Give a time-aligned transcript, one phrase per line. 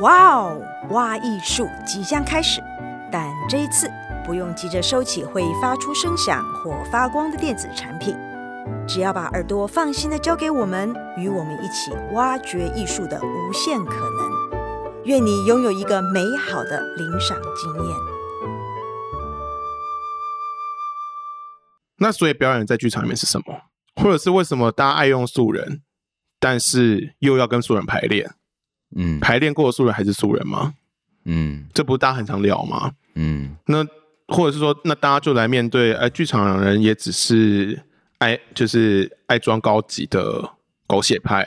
[0.00, 2.62] 哇哦，挖艺术即将开始，
[3.12, 3.90] 但这一次
[4.24, 8.16] 不用急着收起会发出声响或发光的电子产品，
[8.88, 14.30] 只要把耳朵放心的交给我们，与我们一起挖掘艺术的无限可能。
[15.04, 17.96] 愿你拥有一个美好的领赏经验。
[21.98, 23.64] 那所以表演在剧场里面是什么？
[23.96, 25.82] 或者是为什么大家爱用素人，
[26.38, 28.30] 但是又要跟素人排练？
[28.96, 30.74] 嗯，排练过的素人还是素人吗？
[31.24, 32.92] 嗯，这不是大家很常聊吗？
[33.14, 33.84] 嗯，那
[34.28, 37.82] 或者是说，那大家就来面对，哎，剧场人也只是
[38.18, 40.50] 爱，就是爱装高级的
[40.86, 41.46] 狗血派，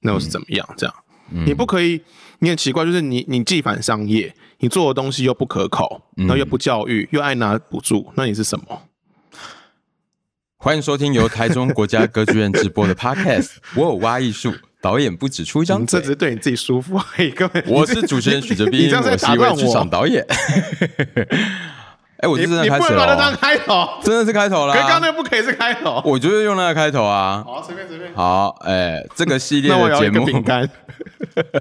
[0.00, 0.68] 那又是怎么样？
[0.76, 0.94] 这样，
[1.30, 2.02] 嗯，你不可以，
[2.40, 8.82] 你很奇怪，就是你你既反商业，你做的东西又不可口，然后又不教育，又爱拿补助，那你是什么？
[10.58, 14.52] 欢迎收听由台中国家歌剧院直播的 Podcast，我有挖艺术。
[14.86, 16.96] 导演不只出一张嘴，这只是对你自己舒服。
[17.34, 20.24] 各位，我是主持人许哲斌，我是一位剧场导演。
[22.18, 24.72] 哎，我就真的开始了，当开头，真的是开头了。
[24.74, 27.42] 刚刚那个不可以是开头，我就是用那个开头啊。
[27.44, 28.14] 好，随便随便。
[28.14, 30.24] 好，哎，这个系列的 节目。
[30.24, 30.70] 饼干。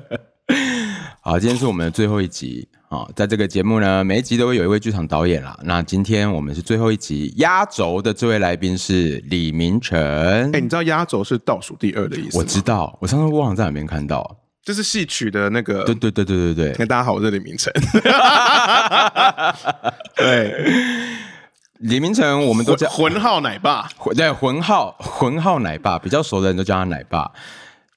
[1.21, 2.67] 好，今天是我们的最后一集。
[2.95, 5.59] 哦，在这个节目呢，每一集都会有一位剧场导演啦。
[5.63, 9.99] 那今天我们是最后一集，压轴的这位来宾是李明成。
[10.53, 12.39] 哎，你知道压轴是倒数第二的意思吗？
[12.41, 15.83] 我知道，我上次忘了在哪边看到，就是戏曲的那个。
[15.83, 16.85] 对对对对对对。
[16.85, 17.73] 大家好，我是李明成。
[20.15, 20.55] 对，
[21.79, 23.89] 李明成，我们都叫浑号奶爸。
[24.15, 27.29] 对，浑号浑号奶爸，比较熟的人都叫他奶爸。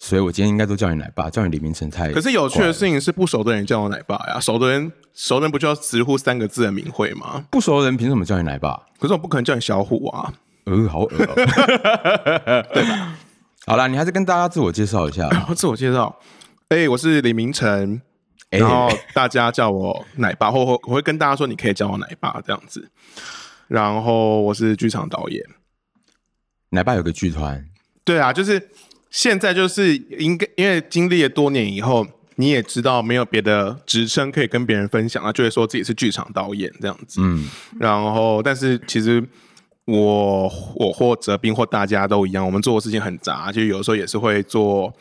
[0.01, 2.13] 所以我今天应该都叫你奶爸，叫你李明成太。
[2.13, 7.45] 可是有趣的事情是，不熟的人叫我奶爸呀，熟的人熟的人不就要直呼三个字的名讳吗？
[7.51, 8.81] 不熟的人凭什么叫你奶爸？
[9.01, 10.33] 可是我不可能叫你小虎啊，
[10.67, 11.35] 呃，好恶、喔，
[12.73, 13.19] 对吧？
[13.67, 15.29] 好啦，你还是跟大家自我介绍一下。
[15.57, 16.17] 自我介绍，
[16.69, 18.01] 哎、欸，我是李明成，
[18.51, 22.89] 然后大家叫我奶爸，或或我会跟大家说，你可以叫我奶爸这样子。
[23.67, 25.45] 然后我是剧场导演，
[26.71, 27.67] 奶爸有个剧团，
[28.05, 28.71] 对啊，就是。
[29.11, 37.21] 现在就是应该，因为经历了多年以后，你也知道没有别的职称可以跟别人分享那，就会说自己是剧场导演这样子。
[37.23, 37.49] 嗯，
[37.79, 39.27] 然后但是其实
[39.87, 40.43] 我
[40.77, 44.93] 我或哲斌或大家都一样，我们做的事情很杂，就有时候也是会做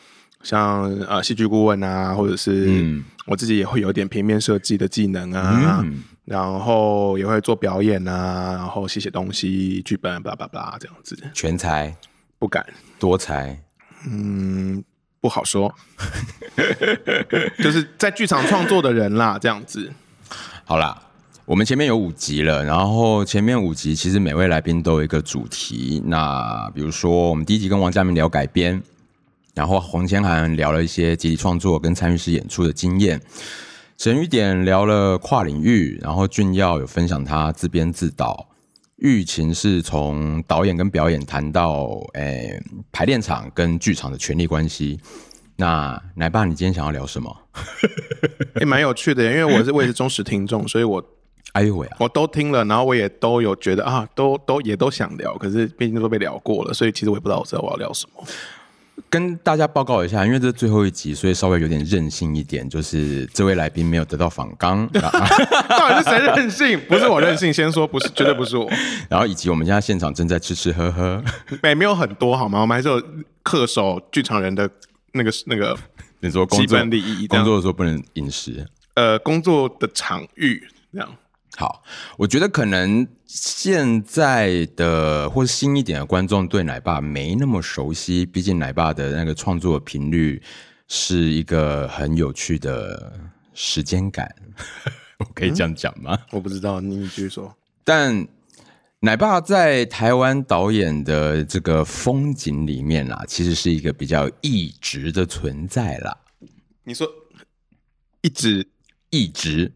[0.42, 11.14] 像呃戏剧顾问啊，或者是我自己也会有点平面设计的技能啊，嗯、然后也会做表演啊，然后写写东西、剧本，巴拉巴拉这样子。
[11.34, 11.94] 全才
[12.38, 12.66] 不敢
[12.98, 13.60] 多才。
[14.06, 14.82] 嗯，
[15.20, 15.74] 不好说，
[17.58, 19.92] 就是在剧场创作的人啦，这样子。
[20.64, 21.02] 好啦，
[21.44, 26.02] 我们前面有五集了，然后前面五集其实每位来宾都有一个主题。
[26.06, 28.80] 那比如说，我们第一集跟王嘉明聊改编，
[29.54, 33.20] 然后黄千涵聊了一些集体创作跟参与式演出的经验，
[33.96, 38.46] 沈雨点聊了跨领域，然后俊耀有分享他自编自导。
[38.98, 44.98] 玉琴是从导演跟表演谈到，诶、欸，排练场跟剧场的权力关系。
[45.56, 47.36] 那奶爸，你今天想要聊什么？
[48.60, 51.04] 也蛮、欸、有趣的，因为我是我也是忠实听众，所以我
[51.54, 58.24] 哎呦喂、啊，我都听了，然后我也都有觉得啊，都都也都想聊，可是毕竟都被聊过了，所以其实我也不知道我知道我要聊什么。
[59.08, 64.86] 跟大家报告一下，因为这是最后一集，所以稍微有点任性一点，就是这位来宾没有得到访纲。
[64.92, 66.80] 到底是谁任性？
[66.88, 68.70] 不是我任性，先说不是，绝对不是我。
[69.08, 71.22] 然后以及我们现在现场正在吃吃喝喝，
[71.62, 72.60] 没没有很多好吗？
[72.60, 73.02] 我们还是有
[73.44, 74.68] 恪守剧场人的
[75.12, 75.76] 那个那个，
[76.20, 78.66] 你说基本礼仪，工作的时候不能饮食。
[78.94, 81.08] 呃，工作的场域这样。
[81.58, 81.82] 好，
[82.16, 90.40] 我觉得可能现在的或是新一点的观众对奶爸没那么熟悉，毕竟奶爸的那个创作频率
[90.86, 93.12] 是一个很有趣的
[93.54, 94.32] 时间感，
[95.18, 96.16] 我可以这样讲吗？
[96.16, 97.52] 嗯，我不知道，你继续说。
[97.82, 98.28] 但
[99.00, 106.16] 奶爸在台湾导演的这个风景里面啦，其实是一个比较一直的存在啦。
[106.84, 107.04] 你说
[108.22, 108.64] 一直
[109.10, 109.72] 一直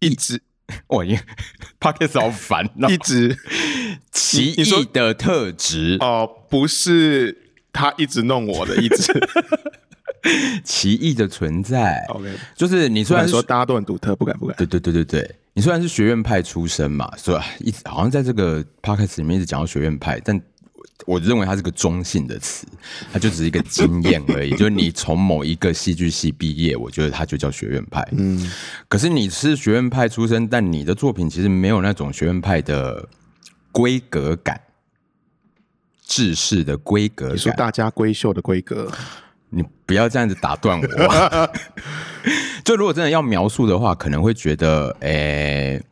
[0.00, 0.40] 一直。
[0.88, 1.20] 我因为
[1.80, 3.36] Podcast 好烦，一直
[4.12, 9.12] 奇异的特质哦、呃，不是他一直弄我的，一直
[10.64, 12.04] 奇异的存在。
[12.08, 14.56] OK，就是你虽然说大家都很独特，不敢不敢。
[14.56, 20.40] 对对对对对，你虽然是学院派出身嘛，是吧一直好像在这个 Podcast 里面一直讲到学院派，但。
[21.06, 22.66] 我认为它是个中性的词，
[23.12, 24.50] 它就只是一个经验而已。
[24.56, 28.06] 就是你从某一个戏剧系毕业，我觉得它就叫学院派。
[28.12, 28.50] 嗯，
[28.88, 33.08] 可是你是学院派出身，但你的作品其实没有那种学院派的
[33.70, 34.60] 规格感、
[36.06, 38.90] 制式的规格感，说大家闺秀的规格。
[39.54, 41.48] 你不要这样子打断我。
[42.64, 45.10] 就如果真的要描述的话，可能会觉得，诶、
[45.74, 45.82] 欸，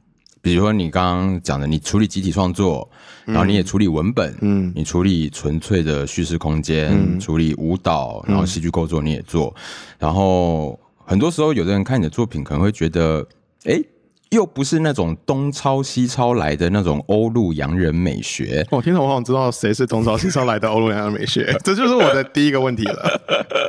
[0.42, 2.88] 比如说你刚刚讲的，你处理集体创作，
[3.24, 9.54] 然后你也处理文本，嗯，你处理纯粹的叙事空间，嗯、处理舞蹈，然后戏剧构作你也做，
[9.98, 13.26] 然后很多时候有的人看你的作品，可能会觉得，
[13.64, 13.84] 哎、欸。
[14.30, 18.64] 又不是那种东抄西抄来的那种欧陆洋人美学。
[18.70, 23.20] 哦，听说我好像知道谁是东抄西抄来的欧陆洋人美学， 这就是我的第一个问题了。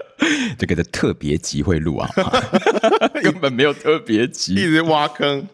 [0.60, 2.08] 这个的特别集会录啊，
[3.24, 5.48] 根本没有特别集，一直挖坑。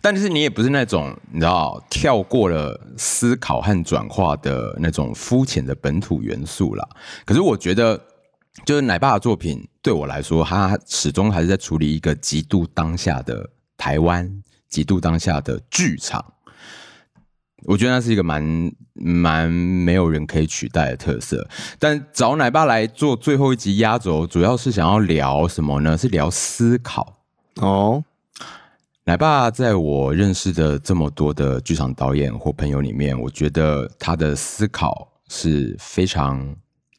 [0.00, 6.88] 但是你也不是那种你知道跳过了思考和转化的那种肤浅的本土元素啦。
[7.26, 8.00] 可是我觉得，
[8.64, 14.42] 就是奶爸的作品对我来说，他始终还是在处理一个极度当下的台湾。
[14.74, 16.34] 极度当下的剧场，
[17.62, 21.48] 我觉得那是一个蛮蛮没有人可以取代的特色。
[21.78, 25.96] 但找奶爸来做最后一集压轴，主要是想要聊什么呢？
[25.96, 27.20] 是聊思考
[27.60, 28.02] 哦。
[29.04, 36.52] 奶爸在我认识的这么多的剧场导演或朋友里面，我觉得他的思考是非常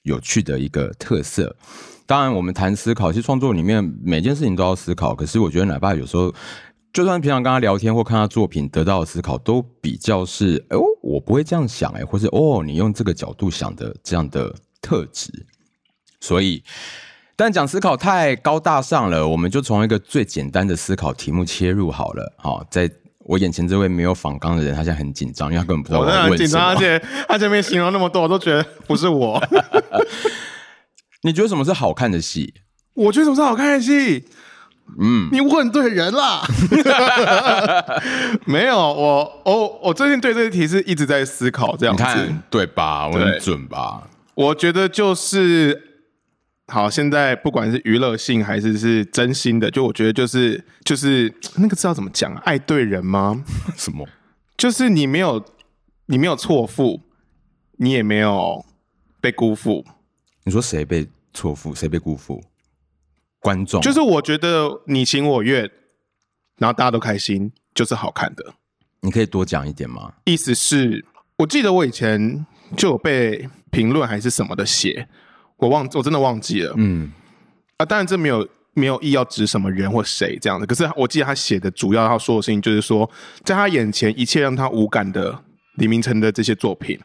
[0.04, 1.54] 有趣的一个特色。
[2.06, 5.13] 当然，我们谈思考，其实创作里面每件事情都要思考。
[5.13, 6.33] 可是，我觉得奶爸有时候。
[6.95, 15.30] 就算平常跟他聊天或看他作品，得到的思考都比较是哦，我不会这样想哎，或是哦，你用这个角度想的这样的特质。
[16.21, 16.63] 所以，
[17.36, 22.33] 但讲思考太高大上了，我们就从一个最简单的思考题目切入好了。
[22.38, 22.89] 好，在
[23.25, 26.38] 我眼前这位没有仿纲的人，他现在很紧张，因为他根本不知道我在问什么。
[26.38, 29.45] 紧张，而且他前面形容那么多，我都觉得不是我。
[31.24, 32.53] 你觉得什么是好看的戏？
[32.94, 34.25] 我觉得什么是好看的戏？
[35.00, 36.42] 嗯，你问对人啦。
[38.46, 43.08] 没有，我哦我最近对这个题是一直在思考，这样子，对吧？
[43.08, 44.04] 我很准吧？
[44.36, 45.82] 我觉得就是
[46.68, 52.42] 好，现在不管是娱乐性还是是真心的，就我觉得就是就是那个字要怎么讲啊？
[52.46, 53.44] 爱对人吗？
[53.76, 54.08] 什么？
[54.58, 55.44] 就是你没有
[56.06, 57.02] 你没有错付，
[57.78, 58.66] 你也没有
[59.20, 59.86] 被辜负。
[60.44, 61.76] 你说谁被错付？
[61.76, 62.42] 谁被辜负？
[63.45, 65.69] 观众就是我觉得你情我愿，
[66.57, 68.56] 然后大家都开心，就是好看的。
[69.01, 70.13] 你可以多讲一点吗？
[70.24, 71.06] 意思是，
[71.38, 72.44] 我记得我以前
[72.75, 75.07] 就有被评论还是什么的写，
[75.57, 76.74] 我忘我真的忘记了。
[76.77, 77.12] 嗯，
[77.77, 80.65] 啊，当然这没有没有意要指什么人或谁这样的。
[80.65, 83.07] 可是我记得他写的主要要说的事情就是说，
[83.44, 85.44] 在他眼前一切让他无感的
[85.75, 87.00] 李明成的这些作品，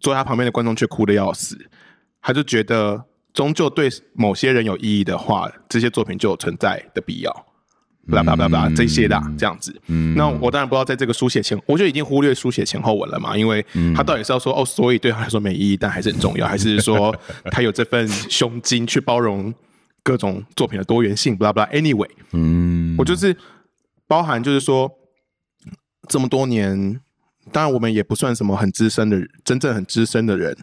[0.00, 1.68] 坐在他旁边的观众却哭的要死，
[2.22, 3.04] 他就觉得。
[3.32, 7.46] 终究对某些人有意义的话，这些作品就有存在的必要。
[8.10, 9.80] 巴拉巴拉巴拉这些的这样子。
[9.86, 13.64] 嗯，那我当然不知道在这个书写前，我就已经忽略书写前后文了嘛，因为
[13.94, 17.14] 他到底是要说哦，所以对他来说没意义，但还是很重要， 还是说
[17.52, 19.54] 他有这份胸襟去包容
[20.02, 21.36] 各种作品的多元性？
[21.38, 21.70] 巴拉巴拉。
[21.70, 23.36] Anyway，嗯，我就是
[24.08, 24.90] 包含就是说
[26.08, 27.00] 这么多年。
[27.50, 30.56] 当然，我们也不算什么很资深的，真正很资深的人。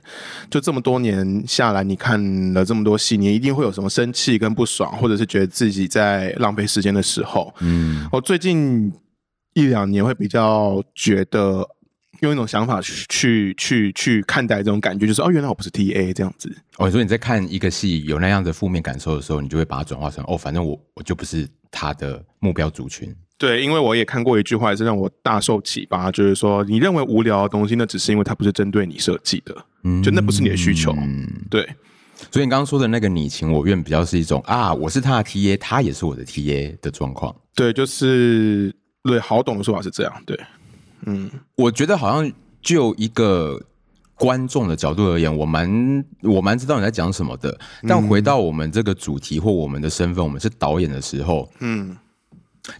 [0.49, 7.53] 就这么多年下来，你看了这么多戏，你一定会有什么生气跟不爽，或者是觉得自己在浪费时间的时候。
[7.59, 8.91] 嗯，我最近
[9.53, 11.67] 一两年会比较觉得
[12.21, 16.49] 用一种想法去去去去看待这种感觉，就是哦，原来我不是 TA 这样子。
[16.77, 23.13] 哦，所以你在看一个戏有那样的负面感受的时候，你就会把它转化成哦，反正我我就不是他的目标族群。
[23.39, 30.93] 对，因为我也看过一句话，也是让我大受启发，就是说，你认为无聊的东西，那只是因为它不是针对你设计的，嗯，就那不是你的需求。
[30.99, 31.67] 嗯，对。
[32.31, 37.33] 所以你刚刚说的那个你情我愿，比较是一种啊，我是他的 TA，他也是我的 TA 的状况。
[37.55, 40.13] 对，就是对，好懂的说法是这样。
[40.25, 40.37] 对，
[41.05, 42.29] 嗯，我觉得好像
[42.61, 43.57] 就一个
[44.15, 47.57] 观众的角度而言，我蛮我蛮知道你在讲什么的。
[47.87, 51.95] 但回到我们这个主题或我们的身份，我们是导演的时候，嗯。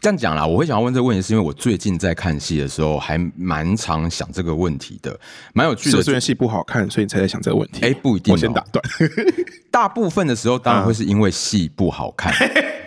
[0.02, 5.20] 这样讲啦，我会想要问这个问题，是因为我最近在看戏的时候，还蛮常想这个问题的，
[5.54, 6.02] 蛮有趣的。
[6.02, 7.86] 是因为戏不好看，所以你才在想这个问题？
[7.86, 8.32] 哎，不一定。
[8.32, 8.84] 我先打断。
[9.72, 12.34] 大部分的时候，当然会是因为戏不好看，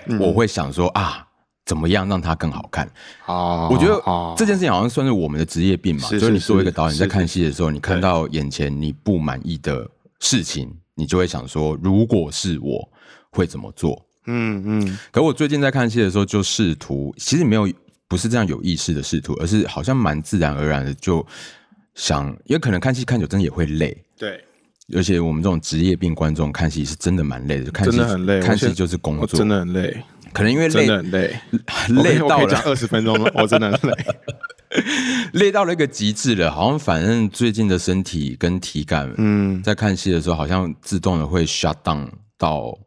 [0.07, 1.27] 嗯、我会想说啊，
[1.65, 2.85] 怎么样让它更好看？
[3.27, 4.03] 啊，我觉得
[4.37, 6.09] 这件事情好像算是我们的职业病嘛。
[6.09, 9.89] 所以你作为一个导演，在看戏的时候，你看到眼前你不满意的
[10.21, 12.89] 事情，你就会想说，如果是我
[13.31, 14.05] 会怎么做？
[14.27, 17.69] 嗯嗯，可我最近在看戏的时候，就试图，其实没有，
[18.07, 21.27] 不是这样有意识的试图，而是好像蛮自然而然的就
[21.95, 24.43] 想，因为可能看戏看久真的也会累，对，
[24.95, 30.03] 而且我们这种职业病观众看戏是真的蛮累的，看戏很累，看戏就是工作，真的很累，
[30.33, 31.41] 可能因为累，真的很累，
[32.03, 32.63] 累到了。
[32.65, 33.97] 二十分钟了， 我真的很累，
[35.35, 42.79] 累到了一个极致了，好像反正最近的身体跟体感，嗯，在看戏的时候好像自动的会 shut down 到。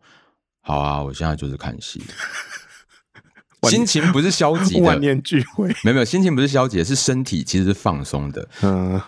[0.65, 2.03] 好啊，我现在就是看戏。
[3.69, 5.67] 心情不是消极的，万念俱灰。
[5.84, 8.48] 没有没有，心情不是消极的，是身体其实是放松的。
[8.62, 9.00] 嗯，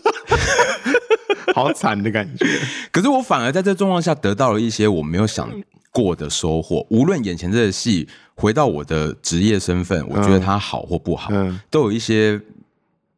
[1.54, 2.46] 好惨的感觉。
[2.90, 5.50] 可是我反而在这状况下得到了一些我没有想
[5.90, 6.86] 过的收获。
[6.90, 12.40] 无论眼前这个戏，回到我的职业身份，我觉得它好或不好，嗯、都有一些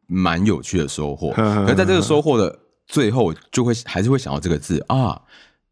[0.07, 1.31] 蛮有趣的收获。
[1.31, 5.21] 可是在这个收获的最后，就会还是会想到这个字啊，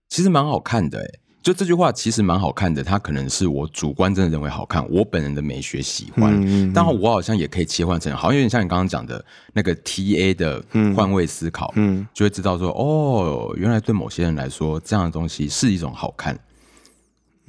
[0.07, 1.05] 其实蛮好看的哎。
[1.41, 6.37] 就这句话其实蛮好看的，它可能是我主观真的认为好看，我本人的美学喜欢。
[6.45, 10.61] 嗯，但我好像也可以切换成，好像有点像你刚刚讲的那个 TA 的
[10.93, 16.37] 换位思考，嗯，就会知道说，哦，原来对某些人来说，这样的东西是一种好看。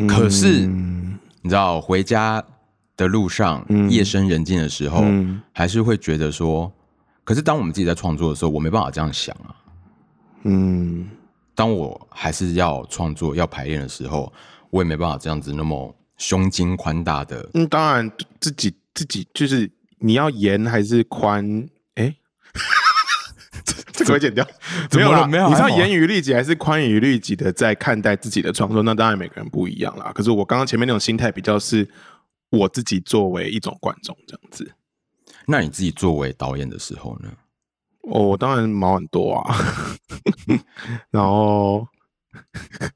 [0.09, 0.67] 可是，
[1.43, 2.43] 你知道，回家
[2.97, 5.05] 的路上，夜深人静的时候，
[5.53, 6.73] 还是会觉得说，
[7.25, 9.55] 可是当我们自己在创作的时候，我没办法这样想啊。
[10.45, 11.09] 嗯。
[11.55, 14.33] 当我还是要创作、要排练的时候，
[14.71, 17.49] 我也没办法这样子那么胸襟宽大的。
[17.55, 21.69] 嗯，当然自己自己就是你要严还是宽？
[21.95, 22.17] 哎、 欸，
[23.93, 24.47] 这个会剪掉。
[24.93, 25.49] 没有了，没有。
[25.49, 28.83] 你是要严于律己还是宽于律己的在看待自己的创作？
[28.83, 30.13] 那当然每个人不一样啦。
[30.15, 31.87] 可是我刚刚前面那种心态比较是
[32.51, 34.73] 我自己作为一种观众这样子。
[35.47, 37.29] 那你自己作为导演的时候呢？
[38.03, 39.57] 哦，我当然毛很多啊，
[41.11, 41.87] 然后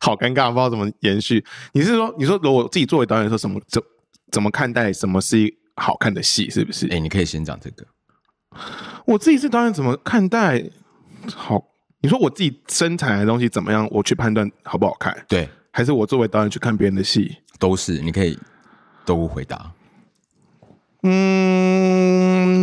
[0.01, 1.45] 好尴尬，不知道怎么延续。
[1.73, 3.83] 你是说，你说如果我自己作为导演，说什么怎
[4.31, 6.87] 怎么看待什么是一好看的戏，是不是？
[6.87, 7.87] 哎、欸，你可以先讲这个。
[9.05, 10.65] 我自己是导演，怎么看待
[11.35, 11.63] 好？
[12.01, 13.89] 你说我自己生产的东西怎么样？
[13.91, 15.17] 我去判断好不好看？
[15.27, 17.39] 对，还是我作为导演去看别人的戏？
[17.59, 18.39] 都是，你可以
[19.07, 19.73] 都回答。
[21.03, 21.74] 嗯，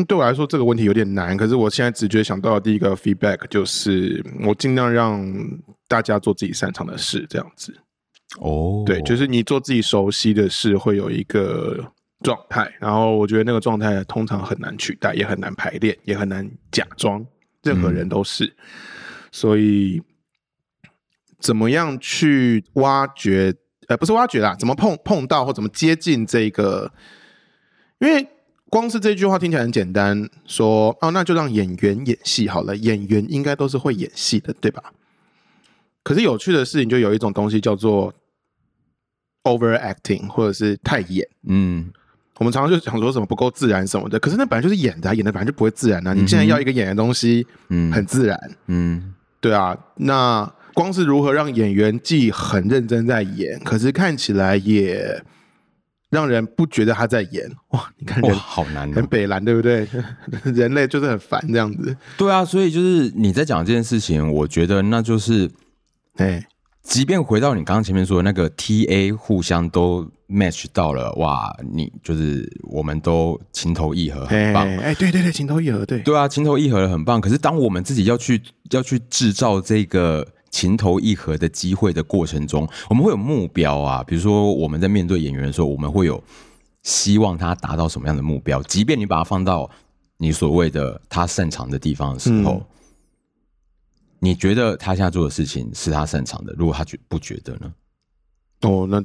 [0.06, 1.36] 对我来说这个问题有点难。
[1.38, 5.22] 可是我现在直觉想到的第一个 feedback 就是，我尽量让
[5.88, 7.74] 大家做自己擅长的事，这样子。
[8.40, 11.78] 哦，对，就是你做自己熟悉的事，会有一个
[12.24, 12.72] 状态。
[12.80, 17.26] 然后我觉得那个状态通常很难取代，也很难排练，也很难假装。
[17.64, 18.46] 任何人都是。
[18.46, 18.56] 嗯。
[19.32, 20.02] 所以，
[21.40, 23.54] 怎么样去挖掘？
[23.88, 26.92] 呃，不是挖掘啦，怎么碰碰到或怎么接近这个？
[28.00, 28.26] 因为
[28.72, 32.74] 光是这句话听起来很简单，说哦，那就让演员演戏好了。
[32.74, 34.82] 演员应该都是会演戏的，对吧？
[36.04, 38.14] 可是有趣的事情就有一种东西叫做
[39.44, 41.28] overacting，或者是太演。
[41.50, 41.92] 嗯，
[42.38, 46.14] 我们常常就想说什么不够自然什么的，可是那本来就是演的啊，演的本来就不会自然啊。
[46.14, 49.78] 你现在要一个演的东西，嗯，很自然，嗯，对啊。
[49.98, 55.22] 那光是如何让演员既很认真在演，可是看起来也。
[56.12, 57.90] 让人不觉得他在演哇！
[57.98, 59.88] 你看人好难，很北蓝，对不对？
[60.54, 61.96] 人类就是很烦这样子。
[62.18, 65.50] 对啊，所以就是你在讲这件事情，我觉得那就是，
[66.18, 66.46] 哎，
[66.84, 74.68] 即便回到你刚刚前面说的那个 TA 互相都 match 到了，哇，你就是我们都情投意合，很棒。
[74.80, 77.22] 哎，对对对，情投意合，对对啊，情投意合的很棒。
[77.22, 78.42] 可是当我们自己要去
[78.72, 80.28] 要去制造这个。
[80.52, 84.04] 情投意合的机会的过程中，我们会有目标啊。
[84.04, 86.24] 比如说，我们在面对演员的时候，我们会有
[86.84, 88.62] 希望他达到什么样的目标。
[88.64, 89.68] 即便你把他放到
[90.18, 92.66] 你所谓的他擅长的地方的时候，嗯、
[94.20, 96.54] 你觉得他现在做的事情是他擅长的？
[96.54, 97.74] 如果他觉不觉得呢？
[98.62, 99.04] 哦，那。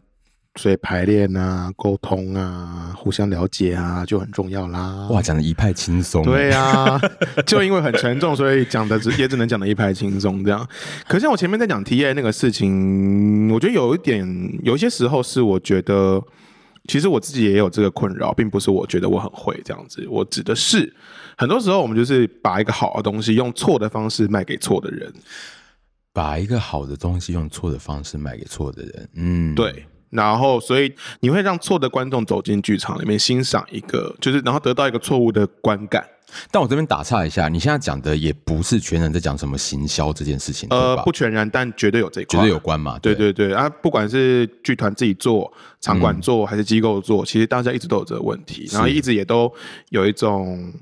[0.57, 5.07] 所以排练啊、沟通啊、互相了解啊，就很重要啦。
[5.11, 6.23] 哇，讲的一派轻松。
[6.25, 7.01] 对呀、啊，
[7.47, 10.67] 就因为很沉重，所以讲的也只能讲的一派轻松这样。
[11.07, 14.27] 可是我前面在讲 TA 那个事情，我觉得有一点，
[14.63, 16.23] 有一些时候是我觉得，
[16.89, 20.07] 其实我自己也有这个困扰，并不是我觉得我很会这样子。
[20.09, 20.95] 我指的是，
[21.37, 25.13] 很多时候我们就是把一个好的东西用错的方式卖给错的人，
[26.15, 29.09] 把一个好的东西用错的方式卖给错的人。
[29.15, 29.85] 嗯，对。
[30.11, 36.07] 然后，所以你会让错的观众走进剧场里面欣赏一个，就是然后得到一个错误的观感。
[36.51, 42.99] 但我这边打岔一下，你现在讲的也不是全然在讲什么行销这件事情，呃，不全然，但绝对有这一块，绝对有关嘛。
[42.99, 49.51] 对对对啊，不管是剧团自己做、场馆做还是机构做，嗯、其实大家一直都有这个问题，然后一直也都
[49.91, 50.73] 有一种，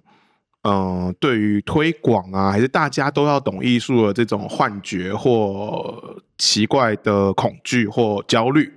[0.63, 0.75] 嗯、
[1.07, 8.73] 呃，对于推广啊，还是大家都要懂艺术的这种幻觉或奇怪的恐惧或焦虑。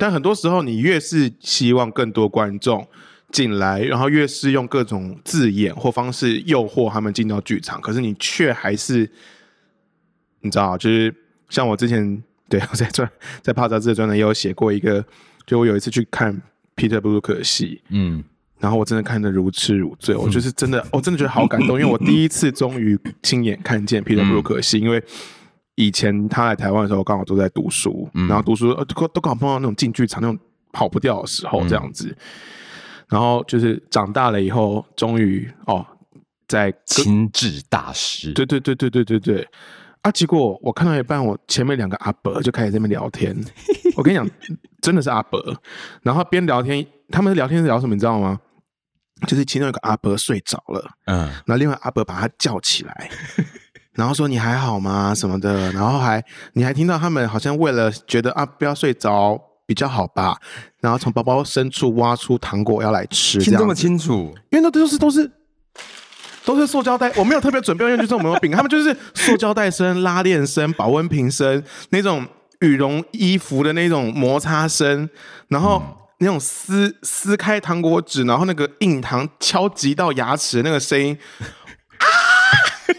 [0.00, 2.88] 但很多时候，你越是希望更多观众
[3.30, 9.08] 进来，然后越是用各种字眼或方式诱惑他们进到剧场，可是你却还是，
[10.40, 11.14] 你知道，就是
[11.50, 13.08] 像我之前对我在专
[13.42, 15.04] 在帕扎兹的专栏也有写过一个，
[15.44, 16.40] 就我有一次去看
[16.74, 18.24] Peter Brook 的戏，嗯，
[18.58, 25.04] 然后我真的看得如痴如醉，我就是真的，我真的觉得好感动，因为我第一次终于亲眼看见 Peter Brook 的戏，因为。
[25.86, 30.38] 以前他来台湾的时候，刚好都在读书，嗯、然后读书都都刚好碰到那种进剧场那种
[30.72, 32.08] 跑不掉的时候，这样子。
[32.08, 32.16] 嗯、
[33.08, 35.86] 然后就是长大了以后，终于哦，
[36.46, 39.48] 在亲至大师，对对对对对对对。
[40.02, 40.10] 啊！
[40.10, 43.36] 结果我看到一半，我前面两个阿伯就开始在那边聊天。
[43.96, 44.26] 我跟你讲，
[44.80, 45.38] 真的是阿伯。
[46.02, 47.94] 然后边聊天，他们聊天是聊什么？
[47.94, 48.40] 你知道吗？
[49.26, 53.10] 就是其中一个阿伯睡着了，嗯，然后另外阿伯把他叫起来，
[53.94, 55.72] 然后说：“你还好吗？”什么的。
[55.72, 60.36] 然后还你还听到他们好像为了觉得啊不要睡着比较好吧，
[60.80, 65.30] 然后从包包深处挖出糖果要来吃，听这么清楚，因为那都是都是。
[66.42, 72.26] 都是塑胶袋，我没有特别准备用具这种没有饼，他们就是塑胶袋声、拉链声、保温瓶声，那种
[72.60, 75.08] 羽绒衣服的那种摩擦声，
[75.48, 75.82] 然后
[76.18, 81.16] 那种撕撕开糖果纸，然后那个硬糖敲击到牙齿的那个声音，
[81.98, 82.06] 啊，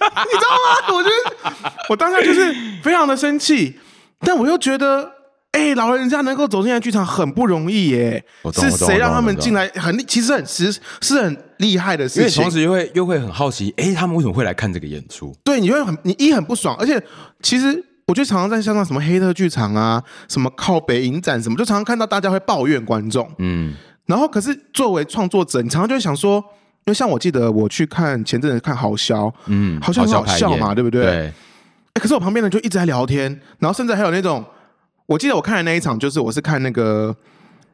[0.02, 0.96] 你知道吗？
[0.96, 3.80] 我觉得 我当下就是非常的生气，
[4.20, 5.12] 但我又觉得。
[5.54, 8.24] 哎、欸，老人家能够走进来剧场很不容易耶！
[8.54, 9.68] 是谁让他们进来？
[9.76, 12.24] 很其实很实是很厉害的事情。
[12.24, 15.36] 因为同时又会又会很好奇，哎、欸，他们为什么会来看这个演出？
[15.44, 17.04] 对，你会很你一很不爽，而且
[17.42, 17.68] 其实
[18.08, 23.30] 我觉得常常在香港什么黑特剧场啊，什么靠北影展什么，就常常看到大家会抱怨观众。
[23.40, 26.44] 嗯，然后可是作为创作者，你常常就会想说，因
[26.88, 31.04] 为像我记得我去看前阵子看豪萧，嗯，豪萧很好笑嘛，对不对？
[31.04, 31.12] 对。
[31.12, 31.22] 哎、
[31.96, 34.44] 欸，可是我旁边人就一直在聊天，然后甚至还有那种。
[35.08, 37.14] 我记得我看的那一场，就是我是看那个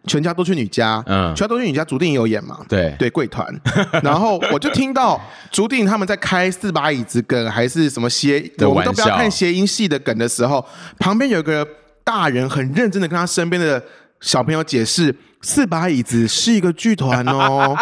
[0.10, 3.48] 《全家都去你家》，嗯，《全家都去你家》，竹定也有演嘛，对对，贵团。
[4.02, 5.22] 然后我就听到
[5.52, 10.66] 竹定他们在开四把椅子梗，还是什么谐，我们都不要看谐音戏的梗的时候，
[10.98, 11.64] 旁边有个
[12.04, 13.84] 大人很认真的跟他身边的
[14.22, 15.16] 小朋友解释。
[15.42, 17.76] 四把椅子是一个剧团哦，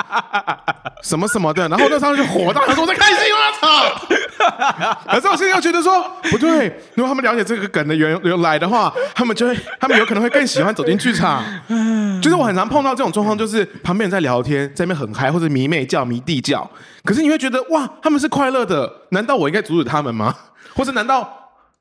[1.01, 3.39] 什么什么的，然后那时候就火大，他说我在开心吗？
[3.59, 4.97] 操！
[5.09, 11.43] 可是我现在又觉得说不对，如果他们了解这个梗的原由来的话，他们就会，他们有可能会更喜欢走进剧场。
[12.21, 16.69] 就是我很常碰到这种状况，就是旁边人在聊天，在那边很嗨，或者迷妹叫、迷弟叫，
[17.03, 20.35] 可是你会觉得哇，他们是快乐的，难道我应该阻止他们吗？
[20.75, 21.27] 或者难道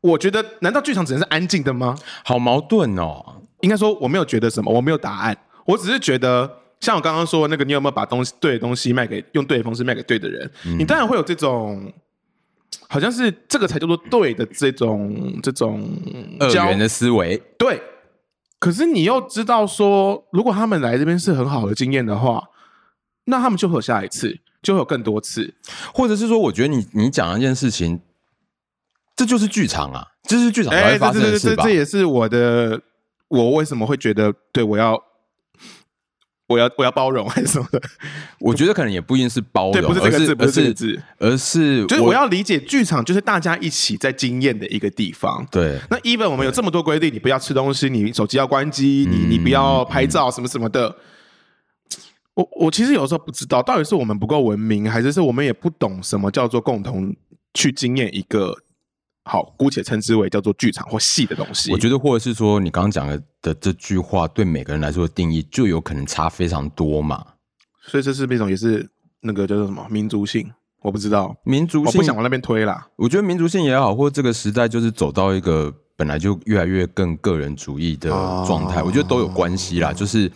[0.01, 1.97] 我觉得，难道剧场只能是安静的吗？
[2.25, 3.23] 好矛盾哦。
[3.61, 5.37] 应该说我没有觉得什么，我没有答案。
[5.67, 10.51] 我只是觉得，像我刚刚说的那个，你有没有把东西对的东西卖给用对的方式卖给对的人？
[10.67, 11.91] 嗯、你当然会有这种，
[12.89, 15.83] 好像是这个才叫做对的这种这种
[16.39, 17.41] 二元的思维。
[17.57, 17.81] 对，
[18.59, 22.51] 可是你又知道说，如果他们来这边是很好的经验的话，
[23.25, 25.55] 那他们就会有下一次，就会有更多次，
[25.95, 28.03] 或者是说，我觉得你你讲的一件事情，
[29.17, 31.65] 这就是剧场啊，这是剧场才会发生的事吧？
[31.65, 32.83] 这也是我的，
[33.29, 35.03] 我为什么会觉得对我要。
[36.47, 37.81] 我要我要包容还是什么的？
[38.39, 45.47] 我觉得可能也不一定是包容，对不是这个字，不是这个字，而是就是我要理解剧场就是大家一起在经验的一个地方。
[45.51, 50.95] 对，那 even 我们有这么多规定，你不要吃东西，你手机要关机，你你不要拍照，什么什么的。
[52.35, 57.15] 我我其实有时候不知道，到底是我们不够文明，还是是我们也不懂什么叫做共同
[57.55, 58.55] 去经验一个。
[59.27, 61.73] 好，姑且称之为叫做剧场或戏的东西。
[61.73, 67.25] 我觉得，或者是说，你刚刚讲的的这句话，对每个人来说的定义，就有可能差非常多嘛。
[67.87, 68.87] 所以这是那种也是
[69.21, 70.47] 那个叫做什么民族性，
[70.83, 72.87] 我不知道民族性，我不想往那边推啦。
[72.97, 78.11] 我觉得民族性也好，或者这个时代就是走到一个本来就越来越更个人主义的
[78.47, 79.91] 状态，哦、我觉得都有关系啦。
[79.91, 80.31] 就是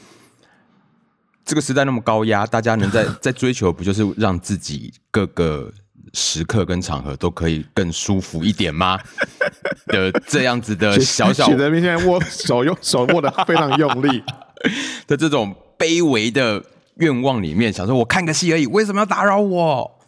[1.44, 5.70] 这个时代那么高压，大家能在 在追求，不就是让自己各个。
[6.14, 8.98] 时刻跟场合都可以更舒服一点吗？
[9.88, 14.22] 的这样子的小小，许德明现在握手用手握得非常用力
[15.06, 16.62] 的这种卑微的
[16.96, 19.98] 愿望里面，想说我看个戏而已，为什么要打扰我？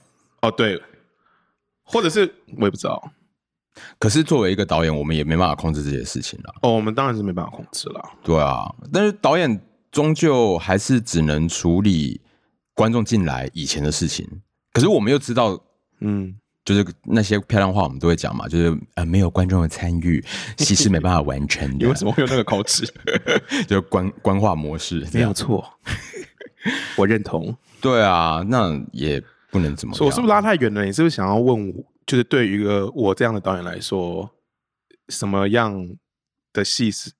[0.42, 0.82] 哦，对，
[1.82, 3.12] 或者是我也不知道。
[3.98, 6.54] 可是作为一个导演，我们也没办法控制这些事情了。
[6.62, 8.02] 哦，我们当然是没办法控制了。
[8.22, 9.60] 对啊，但是导演
[9.90, 12.20] 终究还是只能处理
[12.74, 14.28] 观众进来以前的事情。
[14.72, 15.58] 可是我们又知道。
[16.00, 16.34] 嗯，
[16.64, 18.46] 就是那些漂亮话，我们都会讲嘛。
[18.48, 20.24] 就是呃，没有观众的参与，
[20.58, 21.76] 戏是没办法完成的。
[21.84, 22.86] 你为什么会有那个口齿？
[23.66, 25.64] 就官官话模式，没有错，
[26.96, 27.56] 我认同。
[27.80, 30.06] 对啊，那也不能怎么说。
[30.06, 30.84] 我是不是拉太远了？
[30.84, 31.84] 你是不是想要问我？
[32.06, 34.28] 就是对于一个我这样的导演来说，
[35.08, 35.88] 什么样
[36.52, 37.12] 的戏是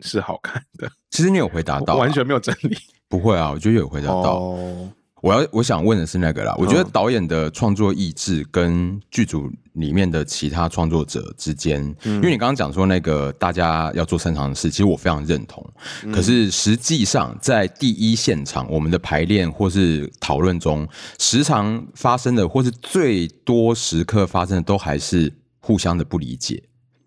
[0.00, 0.90] 是好看的？
[1.10, 2.76] 其实你有回答到，完全没有整理。
[3.08, 4.38] 不会啊，我觉得有回答到。
[4.38, 15.64] 哦我要我想问的是那个啦，我觉得导演的创作意志跟剧组里面的其他创作者之间，因为你刚刚讲说那个大家要做擅长的事，其实我非常认同。
[16.12, 20.86] 可是实际上在第一现场，我们的排练或是讨论中，
[21.20, 26.60] 时常发生的或是最多时刻发生的，都还是互相的不理解。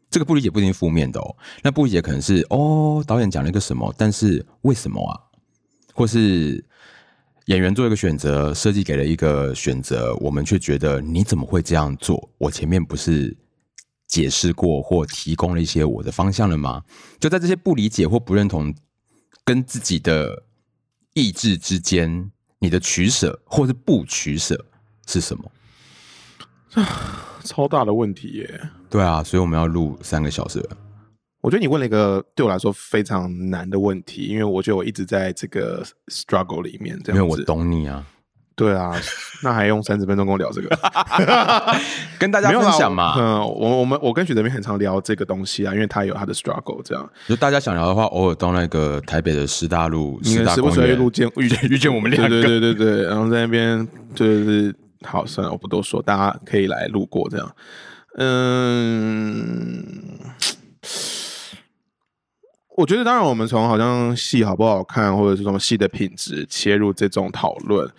[0.09, 5.19] 这个不理解不一定负面的哦，那不理解可能是哦，导演讲了一个什么，但是为什么啊？
[5.93, 6.63] 或是
[7.45, 12.29] 演员做一个选择，设计给了一个选择，我们却觉得你怎么会这样做？
[12.39, 13.37] 我前面不是
[14.07, 16.83] 解释过或提供了一些我的方向了吗？
[17.19, 18.73] 就在这些不理解或不认同
[19.43, 20.43] 跟自己的
[21.13, 24.65] 意志之间，你的取舍或是不取舍
[25.05, 25.51] 是什么？
[26.73, 28.69] 啊， 超大的问题耶！
[28.89, 30.67] 对啊，所以我们要录三个小时。
[31.45, 37.21] 我觉得你问了一个对我来说非常难的问题，因为我觉得我一直在这个 struggle 里面，这样子。
[37.21, 38.03] 因为我懂你啊。
[38.55, 38.99] 对啊，
[39.43, 40.75] 那还用三十分钟跟我聊这个？
[42.17, 43.13] 跟大家分享嘛。
[43.15, 47.07] 嗯，我我们我跟许哲斌很常聊这个东西啊，因为他有他的 struggle，这样。
[47.27, 57.55] 就大家想聊的话，偶尔到那个台北的师大路，师大路见遇遇见我们两个， 对对对对，然后在那边就是好，算了，我不多说，大家可以来路过这样。
[58.17, 59.83] 嗯，
[62.77, 67.89] 我觉得当然，我们从好像戏好不好看，或者是什么戏的品质切入这种讨论。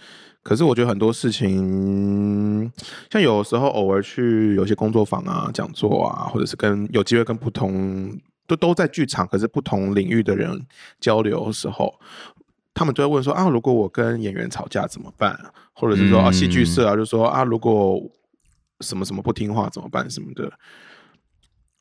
[0.42, 2.70] 可是我觉得很多事情，
[3.10, 10.66] 像有时候偶尔去有些工作坊啊、讲座啊，或者是跟有机会跟不同都都在剧场，可是不同领域的人
[11.00, 11.98] 交流的时候，
[12.72, 15.38] 他们就会问说啊，如果我跟演员吵架怎么办？
[15.72, 18.00] 或者是说啊，戏剧社啊，就说啊，如果。
[18.80, 20.10] 什么什么不听话怎么办？
[20.10, 20.52] 什么的，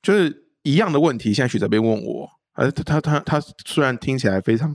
[0.01, 1.33] 就是一样的问题。
[1.33, 4.73] 现在许哲斌问我，而他他他他虽然听起来非常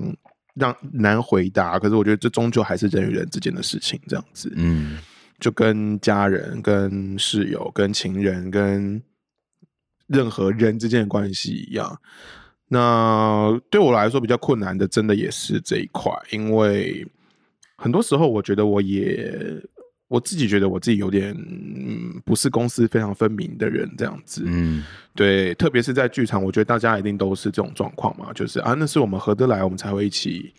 [0.54, 4.52] 让难回答，可是我觉得这终究还是人与人之间的事情，这样子。
[4.54, 4.98] 嗯，
[5.40, 9.02] 就跟家人、跟室友、跟情人、跟
[10.06, 12.00] 任何人之间的关系一样。
[12.68, 17.06] 那对我来说比较困难的，真的也是这一块，因为
[17.76, 19.60] 很多时候我觉得我也。
[20.10, 30.52] 我自己觉得我自己有点嗯，不是公私非常分明的人这样子，嗯，对，特别是在剧场，我觉得大家一定都是这种状况嘛，就是啊，那是我们合得来，我们才会一起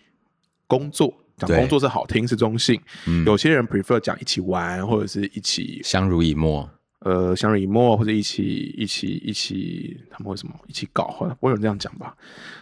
[0.67, 11.07] 工作，讲工作是好听是中性，嗯，有些人 prefer 讲一起玩或者是一起相濡以沫，呃，相濡以沫或者一起一起一起，他们为什么一起搞？
[11.07, 12.15] 或者我有人这样讲吧，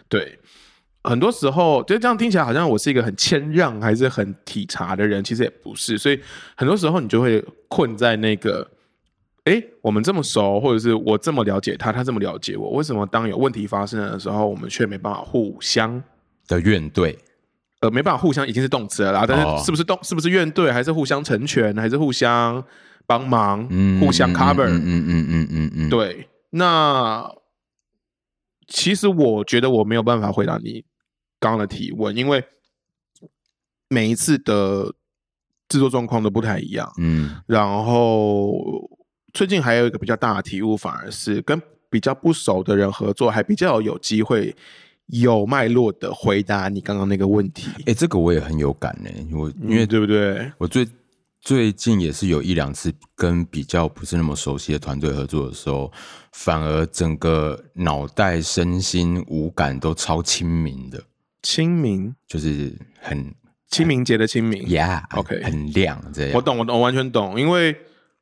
[0.08, 0.36] 对。
[1.02, 5.96] 很多时候，就这样听起来好像我是一个很谦让还是很体察的人，其实也不是。
[5.96, 6.20] 所以
[6.56, 8.70] 很多时候你就会困在那个，
[9.44, 16.02] 哎，我们这么熟，或者是我这么了解他，他这么了解我，为什么当有问题发生的时候，我们却没办法互相
[16.46, 17.16] 的怨怼？
[17.80, 22.62] 呃，没办法互相已经是动词了啦，但是是不是动，是不是怨怼，还是互相成全，还是互相
[23.06, 26.28] 帮忙，嗯，互相 cover，嗯嗯嗯嗯嗯嗯，对。
[26.50, 27.26] 那
[28.68, 30.84] 其实我觉得我没有办法回答你。
[31.40, 32.44] 刚刚的提问，因为
[33.88, 34.94] 每一次的
[35.68, 38.88] 制作状况都不太一样，嗯，然后
[39.32, 44.54] 最近还有一个比较大的体悟，反而是跟比较不熟的人合作，还比较有机会
[45.06, 47.68] 有脉络的回答你刚刚那个问题。
[47.86, 50.52] 哎，这个我也很有感呢，我因为、嗯、对不对？
[50.58, 50.86] 我最
[51.40, 55.90] 最近也是有一两次跟比较不是那么熟悉的团队合作的时候，
[56.32, 61.02] 反而整个脑袋、身心、五感都超清明的。
[61.42, 63.34] 清明就是很
[63.68, 66.32] 清明节的清明，Yeah，OK，很亮这样。
[66.34, 67.40] 我懂，我懂，我完全懂。
[67.40, 67.76] 因为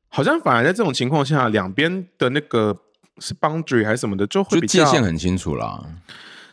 [0.08, 2.76] 好像反而在这种情况下，两边的那个
[3.18, 5.84] 是 boundary 还是什么的，就会比较界限很清楚啦。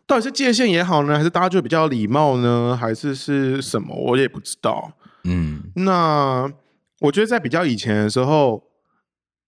[0.07, 3.95] 到底是界限也好呢，还是大家就比较礼貌呢，还是是什么？
[3.95, 4.93] 我也不知道。
[5.23, 6.51] 嗯，那
[6.99, 8.63] 我觉得在比较以前的时候。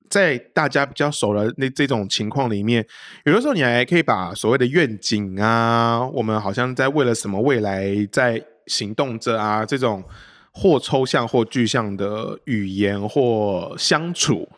[0.09, 2.85] 在大家比较熟的那这种情况里面，
[3.25, 10.03] 有的时候你还可以把所谓的愿景啊，我们好像在为了什么未来在行动着啊，这种
[10.51, 14.49] 或抽象或具象的语言或相处，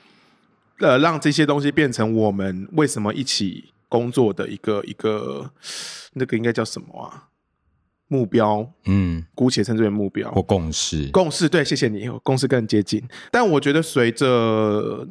[0.80, 5.52] 呃，让这些东西变成我们为什么一起工作的一个一个
[6.14, 7.26] 那个应该叫什么啊？
[8.12, 11.08] 目标，嗯，姑且称之为目标或共识。
[11.12, 13.08] 共识，对，谢谢你，共识更接近。
[13.30, 15.08] 但我觉得随着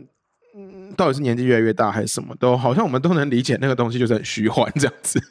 [0.99, 5.23] 到底是年纪越来越大，还是什么都好像我们都能理解那个东西就是很虚幻这样子。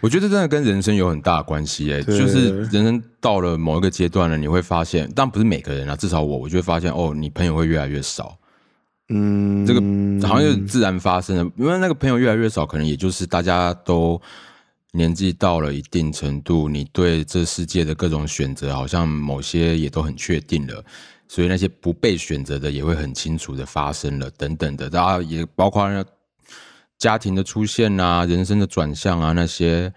[0.00, 8.36] 我觉得真的跟人生有很大的关系哎，就是人生到了某一个阶段了，你会发现，但不是每个人啊，至少我，我就会发现哦，你朋友会越来越少。
[9.08, 9.80] 嗯，这个
[10.26, 14.20] 好像就是自然发生的，因为那个朋友越来越少，可能也就是大家都
[14.92, 20.84] 年纪到了一定程度，你对这世界的各种选择，好像某些也都很确定了。
[21.28, 25.88] 所以那些不被选择的也会很清楚的发生了，等等的，大家也包括
[26.98, 29.90] 家庭的出现啊，人生的转向啊，那些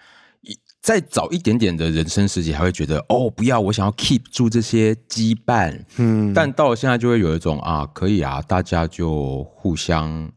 [0.81, 10.31] 再早一点点的人生时期还会觉得哦，不要，我想要 keep 住这些羁绊，嗯，但到了现在就会有一种啊，可以啊，大家就互相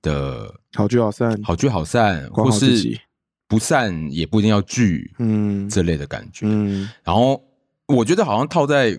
[0.00, 2.98] 的好聚好散，好聚好散，或是
[3.48, 6.46] 不散也不一定要聚，嗯，这类的感觉。
[6.48, 7.42] 嗯，然后
[7.86, 8.98] 我觉得好像套在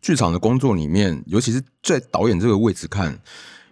[0.00, 3.18] 剧场的工作里面，尤其是在导演这个位置看，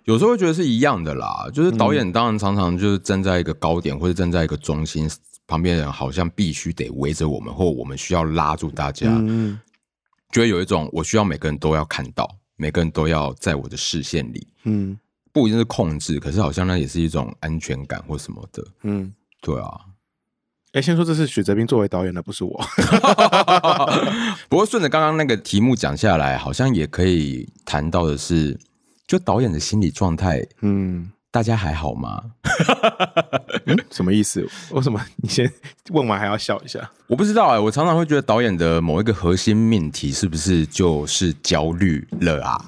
[0.05, 1.49] 有时候会觉得是一样的啦。
[1.53, 5.09] 就是导演当然常常就是站在一个高点，或者站在一个中心，
[5.47, 9.09] 旁边人好像必须得围着我们，或我们需要拉住大家。
[9.11, 9.59] 嗯，
[10.33, 14.47] 就会有一种我需要每个人都要看到，每个人都要在我的视线里。
[14.65, 14.99] 嗯。
[15.33, 18.65] 不一定是控制，可是好像那也是一种安全感或什么的。
[18.85, 19.13] 嗯，
[19.45, 19.69] 对啊。
[20.73, 22.65] 哎、欸，先说这是许哲斌作为导演的，不是我。
[24.49, 28.59] 不过顺着刚刚那个题目讲下来，好像也可以谈到的是，
[29.07, 30.43] 就导演的心理状态。
[30.63, 32.23] 嗯，大家还好吗？
[33.67, 34.49] 嗯，什么意思？
[34.73, 35.49] 为什么你先
[35.91, 36.91] 问完还要笑一下？
[37.07, 42.61] 我不知道哎、欸，我常常会觉得导演的某一个核心命题是不是就是焦虑了啊？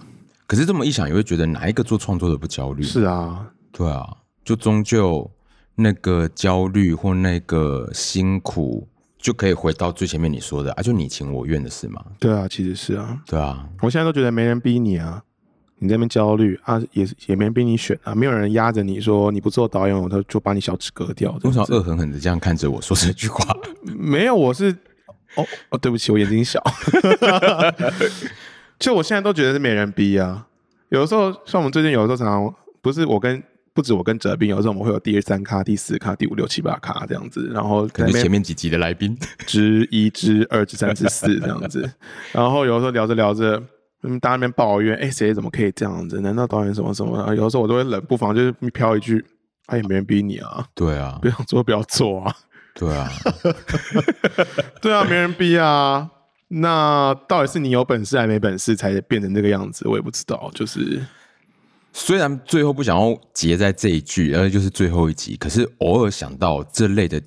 [0.47, 2.85] 可是这么一想，也会觉得哪一个做创作的不焦虑？
[2.85, 4.07] 是啊，对啊，
[4.45, 5.29] 就终究
[5.77, 12.05] 那个焦虑或那个辛苦，就可以回到最前面你说的啊，就你情我愿的事嘛。
[12.19, 15.23] 对啊，其实是啊，对啊，我现在都觉得没人逼你啊，
[15.79, 21.39] 你在那边焦虑啊，也也没人逼你选啊，没有人压着你说你不做导演，我就就把你小指割掉。
[21.43, 23.57] 为什么恶狠狠的这样看着我说这句话？
[23.85, 24.71] 没有，我是
[25.35, 26.63] 哦哦，对不起，我眼睛小。
[28.79, 30.47] 就我现在都觉得是没人逼啊，
[30.89, 33.43] 有的时候像我们最近有的时候常常不是我跟
[33.77, 39.15] 不止我跟哲斌，有的时候我们会有第三咖、第四咖、第五六七八咖这样子，然后可能前面几集的来宾
[39.47, 41.89] 之一、之二、之三、之四这样子，
[42.33, 43.63] 然后有的时候聊着聊着，
[44.03, 46.19] 嗯，大家那边抱怨，哎，谁怎么可以这样子？
[46.23, 47.35] 难道导演什么什么？
[47.35, 49.23] 有的时候我都会冷不防就是飘一句，
[49.67, 52.35] 哎，也没人逼你啊，对啊，不要做不要做啊，
[52.75, 53.11] 对啊，
[54.81, 56.11] 对啊，没人逼啊。
[56.49, 59.87] 那到底是你有本事还没本事才变成这个样子？
[59.89, 60.49] 我也不知道。
[60.55, 61.05] 就是
[61.99, 67.19] 虽然最后不想要结在这一句，而就是最后一集，可是偶尔想到这类的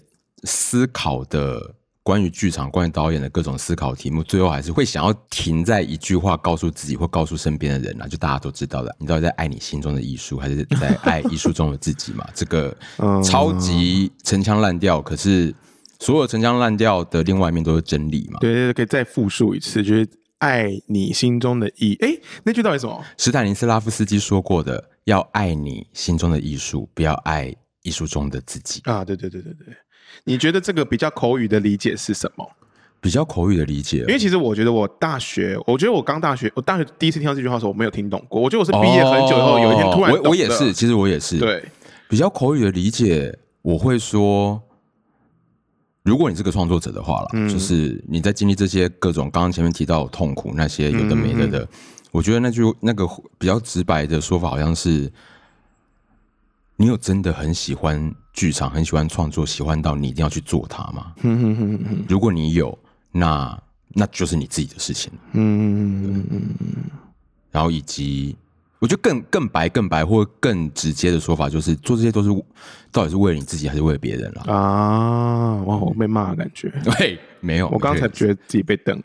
[0.44, 12.24] 思考的关于剧场、关于导演的各种思考题目，最后还是会想要停在一句话，告诉自己或告诉身边的人啊，就大家都知道的，你到底在爱你心中的艺术，还是在爱艺术中的自己嘛？
[12.36, 12.78] 这个
[13.24, 15.52] 超级陈腔滥调，可是。
[16.02, 18.40] 所有陈腔滥调的另外一面都是真理嘛？
[18.40, 20.08] 对对对，可以再复述一次，就是
[20.40, 21.98] 爱你心中的艺。
[22.02, 23.02] 哎，那句到底什么？
[23.18, 29.76] 史坦尼斯拉夫斯基说过的：“要爱你心中的艺术，不要爱艺术中的自己。”啊，对对对对对。
[30.24, 32.46] 你觉得这个比较口语的理解是什么？
[33.02, 38.42] 比较口语的理解，因为其实我觉得我大学，我觉得我刚大学，我大学第一次听到这句话的时候，我没有听懂过。
[38.42, 41.40] 我觉得我是毕业很久以后，哦、有一天突然我，我也是，其实我也是。
[41.40, 41.64] 对，
[42.10, 44.62] 比较口语的理解，我会说。
[46.04, 51.68] 如果你是个创作者的话就是你在经历这些各种刚刚前面提到的痛苦那些有的没的的，嗯嗯
[52.12, 53.08] 我觉得那句那个
[53.38, 55.12] 比较直白的说法好像是，
[56.78, 61.14] 你有真的很喜欢剧场，很喜欢创作，喜欢到你一定要去做它吗？
[62.08, 62.78] 如果你有，
[63.12, 65.12] 那那就是你自己的事情。
[65.34, 66.84] 嗯嗯嗯嗯，
[67.52, 68.36] 然后以及。
[68.80, 72.30] 我觉得更更白、更白或更直接的说法就是，做这些都是
[72.92, 75.62] 到底是为了你自己还是为了别人了啊？
[75.66, 76.72] 哇，我被骂的感觉。
[76.98, 78.98] 对，没有，我刚才觉得自己被瞪。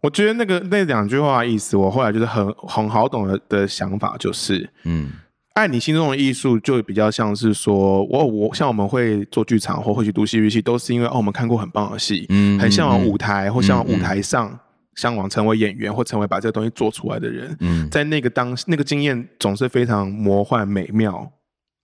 [0.00, 5.10] 我觉得那个那两句话的意思，我后来就是很很好懂的的想法，就是嗯，
[5.52, 14.48] 爱你心中的艺术，就比较像是说，我我像我们会做剧场或会去读戏剧系，都是因为哦，我们看过很棒的戏，嗯，很向往舞台或向往舞台上。
[14.48, 14.58] 嗯嗯
[14.96, 21.30] 向往成为演员或成为把这个东西做出来的人，嗯，在那个当那个经验总是非常魔幻美妙，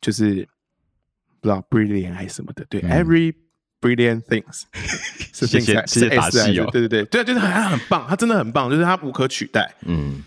[0.01, 0.49] 就是
[1.41, 3.35] 不知道 brilliant 还是什么的，对、嗯、，every
[3.81, 4.63] brilliant things
[5.33, 10.23] 是谢谢是 S 来的，对对对对，就是他很棒，他真的很棒，就是他无可取代，嗯。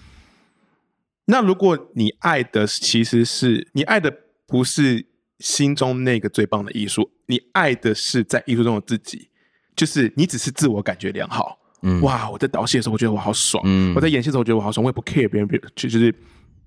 [1.28, 5.08] 那如果你爱的其实是你爱的不是
[5.40, 9.30] 心中那个最棒的艺术，你爱的是在艺术中的自己，
[9.76, 11.58] 就是你只是自我感觉良好。
[11.88, 12.28] 嗯、哇！
[12.32, 14.84] 我在导戏的时候，我觉得我好爽；嗯、我在演戏的时候，我觉得我好爽。
[14.84, 16.14] 我也不 care 别人，别人就就是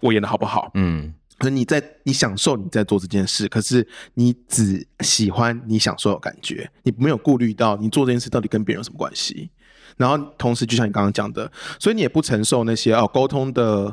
[0.01, 0.71] 我演的好不好。
[0.75, 9.51] 嗯，可是你在你享受你在做这件事，可是你只喜欢你享受的感觉，你没有顾虑到你做这件事到底跟别人有什么关系。
[9.97, 11.51] 然后同时，就像你刚刚讲的，
[11.81, 13.93] 所以你也不承受那些哦沟通的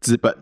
[0.00, 0.36] 资本，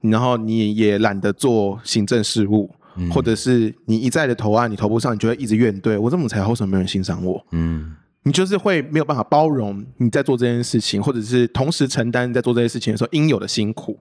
[0.00, 7.46] 然后你也懒得做行政事务，嗯、或者是你一再的投案，你投不上，你就会一直怨怼我这么才好，为什么没人欣赏我？
[7.52, 7.94] 嗯。
[8.26, 13.98] 你就是会没有办法包容你在做这件事情，或者是同时承担在做这件事情的时候应有的辛苦。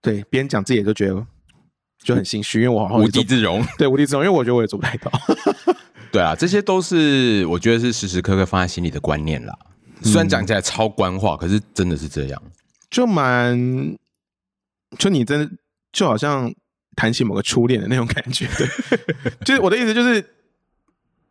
[0.00, 1.26] 对，别人讲自己也就觉得
[1.98, 3.64] 就很心虚，因为我好像无地自容。
[3.78, 5.10] 对，无地自容，因为我觉得我也做不太到。
[6.12, 9.58] 对啊，这些都是我觉得是时时刻刻放在心里的观念啦。
[10.02, 12.42] 虽然讲起来超官话，可是真的是这样。
[12.90, 13.96] 就蛮，
[14.98, 15.50] 就你真的
[15.90, 16.52] 就好像。
[16.96, 18.48] 谈起某个初恋的那种感觉。
[18.58, 18.66] 对，
[19.46, 20.34] 就是我的意思，就是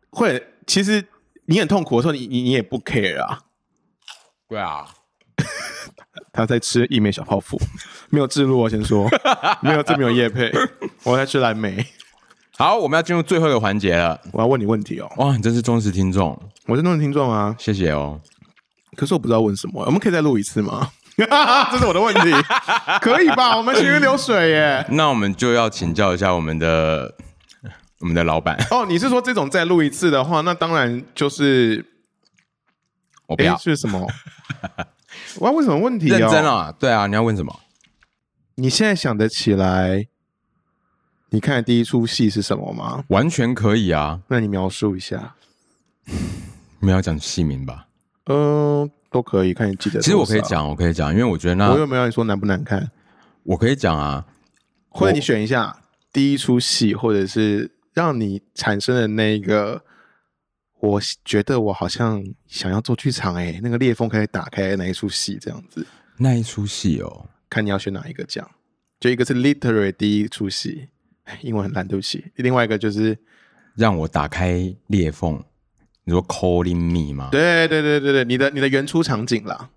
[0.08, 1.04] 会其实
[1.50, 3.40] 你很痛苦的时候，你你你也不 care 啊。
[4.48, 4.86] 对啊，
[6.32, 7.58] 他在吃一枚小泡芙，
[8.10, 9.08] 没有置入，我先说，
[9.62, 10.52] 没有这没有叶配，
[11.04, 11.86] 我在吃蓝莓。
[12.56, 15.10] 好，我们要进入最后一个环节了，我要问你问题哦。
[15.16, 18.20] 哇，你真是忠实听众，我是忠实听众啊，谢谢哦。
[18.96, 20.90] 可是我不知道问什么，我们可以再录一次吗？
[21.16, 22.30] 这是我的问题，
[23.00, 23.56] 可以吧？
[23.56, 24.86] 我们行云流水耶。
[24.90, 27.12] 那我们就要请教一下我们的
[28.00, 28.86] 我们的老板哦。
[28.86, 31.84] 你是说这种再录一次的话，那当然就是
[33.26, 34.06] 我不要是什么？
[35.40, 36.08] 我要问什么问题？
[36.08, 36.72] 认真啊？
[36.78, 37.60] 对啊，你要问什么？
[38.56, 40.06] 你现在想得起来？
[41.30, 43.04] 你看的第一出戏是什么吗？
[43.08, 44.20] 完全可以啊。
[44.28, 45.34] 那你描述一下。
[46.80, 47.86] 没有讲戏名吧？
[48.26, 48.90] 嗯。
[49.10, 50.02] 都可以看你记得。
[50.02, 52.90] 其实我可以讲，我可以讲，因为我觉得那我又没有你说难不难看，
[53.42, 54.26] 我可以讲啊。
[54.90, 55.74] 或者你选一下
[56.12, 59.82] 第一出戏，或者是让你产生的那个，
[60.78, 65.84] 我觉得我好像想要做剧场哎、欸，那个裂缝可以打开哪一出戏这样子。
[66.18, 68.48] 那一出戏哦，看你要选哪一个讲。
[69.00, 70.90] 就一个是 literary 第一出戏，
[71.42, 72.24] 英文很烂，对不起。
[72.36, 73.18] 另外一个就是
[73.74, 75.42] 让我打开裂缝。
[76.04, 77.30] 你说 calling me 吗？
[77.32, 79.70] 对对对对对，你的你的原初场景啦，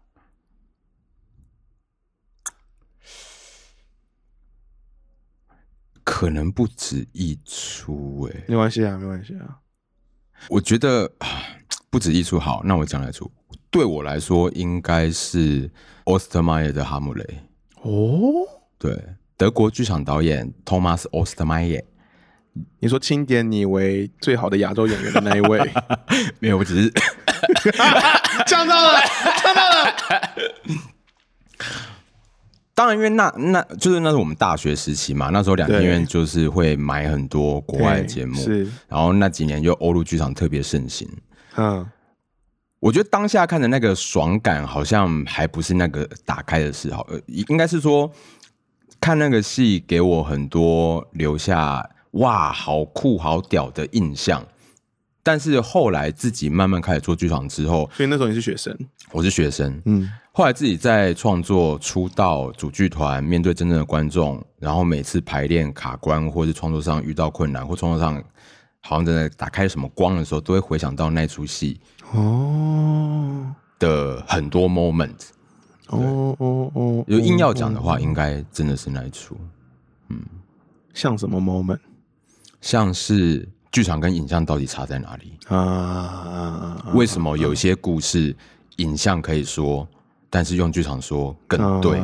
[6.04, 9.58] 可能不止一出哎、欸，没关系啊，没关系啊。
[10.50, 11.12] 我觉得
[11.90, 13.32] 不止一出好，那我讲来出，
[13.70, 15.70] 对我来说应该是
[16.06, 17.24] 奥斯特迈耶的《哈姆雷》
[17.90, 18.98] 哦，对，
[19.38, 21.86] 德国剧场导演托马斯·奥斯特迈耶。
[22.80, 25.58] 你说钦点你为最好的亚洲演员的那一位，
[26.40, 26.92] 没有，我只是
[28.46, 29.00] 呛到了，
[29.38, 29.96] 呛到了。
[32.82, 38.68] 当然，因为那那就是那是我们大学时期嘛，那时候两厅院就是会买很多国外的节目，是。
[38.88, 41.08] 然后那几年就欧陆剧场特别盛行。
[41.58, 41.88] 嗯，
[42.80, 48.12] 我觉得当下看的那个爽感，好像还不是那个打开的时候，应该是说
[49.00, 51.88] 看那个戏给我很多留下。
[52.14, 54.44] 哇，好酷，好屌的印象！
[55.22, 58.76] 但是后来自己慢慢开始做剧场之后，所以那时候你是学生，
[59.12, 60.10] 我是学生，嗯。
[60.34, 68.16] 后来自己在创作、出道、组剧团，面对真正的观众，然后每次排练卡关，或是创作上遇到困难，或创作上
[68.80, 71.82] 好像真的打开什么光的时候，都会回想到那出戏
[72.14, 75.18] 哦的很多 moment。
[75.88, 79.36] 哦哦哦，有硬要讲的话，应该真的是那一出。
[80.08, 80.18] 嗯，
[80.94, 81.80] 像什么 moment？
[82.62, 86.90] 像是剧场跟影像到底差在哪里啊？
[86.94, 88.34] 为什么有些故事
[88.82, 89.88] 影像可以说，
[90.30, 92.00] 但是用剧场说更对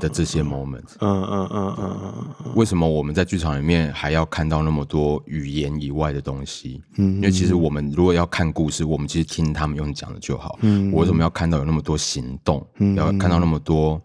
[0.00, 0.82] 的这些 moment？
[1.00, 2.52] 嗯嗯嗯嗯嗯。
[2.54, 6.82] 为什么我们在剧场里面还要看到那么多语言以外的东西？
[6.96, 10.58] 嗯，因为其实我们如果要看故事，我们其实听他们用讲的就好。
[10.62, 12.66] 嗯，我为什么要看到有那么多行动？
[12.78, 14.00] 嗯要看到那么多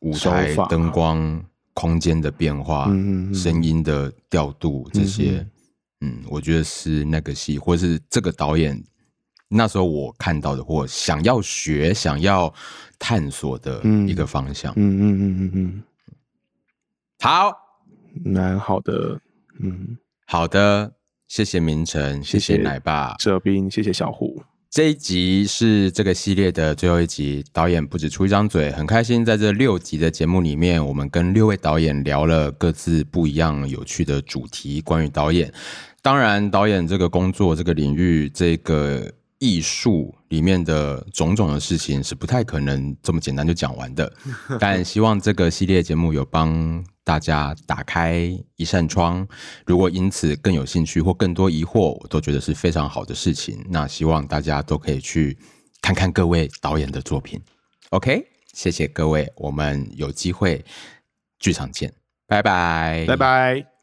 [0.00, 1.42] 舞台灯光？
[1.78, 5.46] 空间的变化，嗯嗯嗯，声音的调度，这些，
[6.00, 8.82] 嗯，嗯，我觉得是那个戏，或是这个导演
[9.48, 12.52] 那时候我看到的，或想要学、想要
[12.98, 14.72] 探索的一个方向。
[14.76, 15.82] 嗯嗯嗯嗯嗯。
[17.20, 17.52] 好，
[18.24, 19.20] 蛮好的。
[19.60, 20.92] 嗯，好的，
[21.28, 24.42] 谢谢明成，谢谢奶爸，哲斌，谢谢小虎。
[24.68, 35.50] 这一集是这个系列的最后一集，导演不止出一张嘴，很开心在这六集的节目里面，我们跟六位导演聊了各自不一样有趣的主题，关于导演。
[36.02, 44.12] 当然，导演这个工作、这个领域、这个艺术里面的种种的事情，是不太可能这么简单就讲完的。
[44.60, 46.84] 但希望这个系列节目有帮。
[47.06, 49.24] 大家打开一扇窗，
[49.64, 53.64] 如果因此更有兴趣或更多疑惑，我都觉得是非常好的事情。
[53.70, 55.38] 那希望大家都可以去
[55.80, 57.40] 看看各位导演的作品。
[57.90, 60.64] OK，谢谢各位，我们有机会
[61.38, 61.94] 剧场见，
[62.26, 63.75] 拜拜，拜拜。